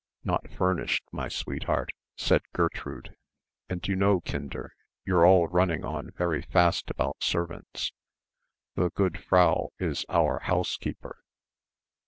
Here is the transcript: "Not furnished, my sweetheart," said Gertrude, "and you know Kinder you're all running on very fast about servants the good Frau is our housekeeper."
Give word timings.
"Not 0.23 0.49
furnished, 0.49 1.03
my 1.11 1.27
sweetheart," 1.29 1.91
said 2.17 2.41
Gertrude, 2.53 3.15
"and 3.69 3.87
you 3.87 3.95
know 3.95 4.19
Kinder 4.21 4.71
you're 5.05 5.27
all 5.27 5.47
running 5.47 5.85
on 5.85 6.09
very 6.17 6.41
fast 6.41 6.89
about 6.89 7.21
servants 7.21 7.91
the 8.73 8.89
good 8.89 9.19
Frau 9.19 9.69
is 9.77 10.03
our 10.09 10.39
housekeeper." 10.39 11.21